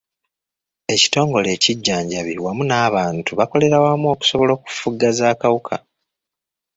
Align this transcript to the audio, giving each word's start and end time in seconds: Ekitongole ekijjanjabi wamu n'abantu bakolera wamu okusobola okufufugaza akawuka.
Ekitongole 0.93 1.47
ekijjanjabi 1.55 2.33
wamu 2.43 2.63
n'abantu 2.67 3.31
bakolera 3.39 3.77
wamu 3.85 4.05
okusobola 4.13 4.51
okufufugaza 4.53 5.23
akawuka. 5.33 5.75